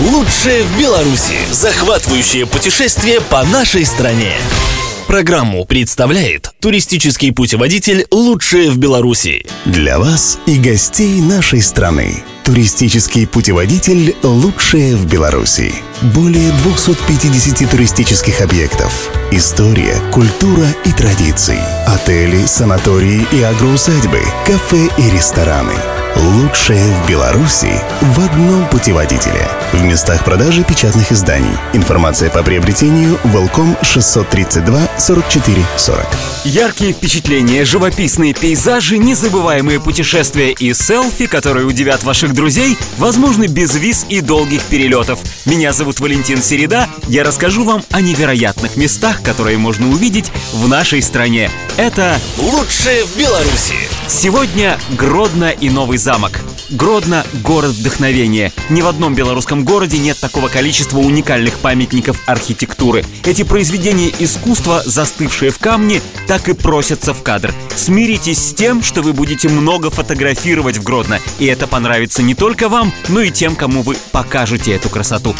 [0.00, 1.34] Лучшее в Беларуси.
[1.50, 4.32] Захватывающее путешествие по нашей стране.
[5.08, 9.44] Программу представляет туристический путеводитель «Лучшее в Беларуси».
[9.64, 12.22] Для вас и гостей нашей страны.
[12.48, 15.70] Туристический путеводитель «Лучшее в Беларуси».
[16.14, 19.10] Более 250 туристических объектов.
[19.30, 21.60] История, культура и традиции.
[21.86, 25.74] Отели, санатории и агроусадьбы, кафе и рестораны.
[26.16, 29.46] Лучшее в Беларуси в одном путеводителе.
[29.72, 31.46] В местах продажи печатных изданий.
[31.74, 36.06] Информация по приобретению Волком 632 44 40.
[36.44, 44.06] Яркие впечатления, живописные пейзажи, незабываемые путешествия и селфи, которые удивят ваших друзей, возможны без виз
[44.08, 45.18] и долгих перелетов.
[45.44, 46.88] Меня зовут Валентин Середа.
[47.08, 51.50] Я расскажу вам о невероятных местах, которые можно увидеть в нашей стране.
[51.76, 53.74] Это Лучшее в Беларуси.
[54.06, 56.40] Сегодня Гродно и Новый замок.
[56.70, 58.52] Гродно– город вдохновения.
[58.68, 63.04] Ни в одном белорусском городе нет такого количества уникальных памятников архитектуры.
[63.24, 67.54] Эти произведения искусства, застывшие в камне, так и просятся в кадр.
[67.74, 71.20] Смиритесь с тем, что вы будете много фотографировать в Гродно.
[71.38, 75.34] И это понравится не только вам, но и тем, кому вы покажете эту красоту.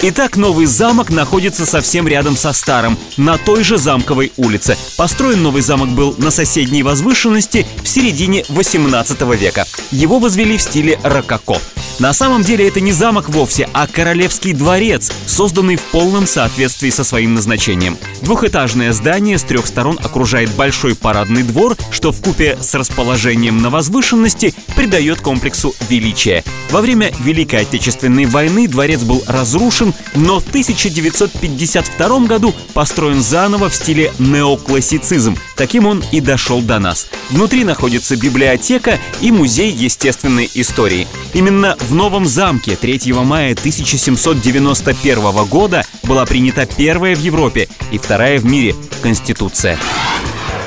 [0.00, 4.76] Итак, новый замок находится совсем рядом со старым, на той же замковой улице.
[4.96, 9.66] Построен новый замок был на соседней возвышенности в середине 18 века.
[9.90, 11.56] Его возвели в стиле рококо.
[11.98, 17.02] На самом деле это не замок вовсе, а королевский дворец, созданный в полном соответствии со
[17.02, 17.98] своим назначением.
[18.22, 23.70] Двухэтажное здание с трех сторон окружает большой парадный двор, что в купе с расположением на
[23.70, 26.44] возвышенности придает комплексу величия.
[26.70, 33.74] Во время Великой Отечественной войны дворец был разрушен, но в 1952 году построен заново в
[33.74, 35.36] стиле неоклассицизм.
[35.56, 37.08] Таким он и дошел до нас.
[37.30, 41.06] Внутри находится библиотека и музей естественной истории.
[41.34, 48.38] Именно в Новом замке 3 мая 1791 года была принята первая в Европе и вторая
[48.38, 49.78] в мире Конституция.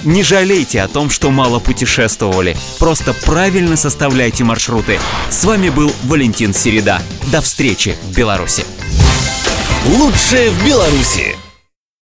[0.03, 2.57] Не жалейте о том, что мало путешествовали.
[2.79, 4.99] Просто правильно составляйте маршруты.
[5.29, 7.01] С вами был Валентин Середа.
[7.31, 8.65] До встречи в Беларуси.
[9.85, 11.36] Лучшее в Беларуси.